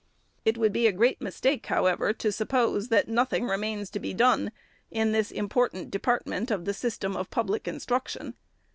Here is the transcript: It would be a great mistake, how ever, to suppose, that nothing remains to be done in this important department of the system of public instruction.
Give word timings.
It 0.45 0.57
would 0.57 0.73
be 0.73 0.87
a 0.87 0.91
great 0.91 1.21
mistake, 1.21 1.67
how 1.67 1.85
ever, 1.85 2.11
to 2.11 2.31
suppose, 2.31 2.87
that 2.87 3.07
nothing 3.07 3.45
remains 3.45 3.91
to 3.91 3.99
be 3.99 4.15
done 4.15 4.51
in 4.89 5.11
this 5.11 5.29
important 5.29 5.91
department 5.91 6.49
of 6.49 6.65
the 6.65 6.73
system 6.73 7.15
of 7.15 7.29
public 7.29 7.67
instruction. 7.67 8.33